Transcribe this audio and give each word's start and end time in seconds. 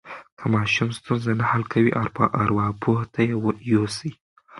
که 0.37 0.45
ماشوم 0.53 0.89
ستونزه 0.97 1.31
نه 1.39 1.45
حل 1.51 1.63
کوي، 1.71 1.89
ارواپوه 2.43 2.99
ته 3.13 3.21
یې 3.27 3.33
یوسئ. 3.71 4.11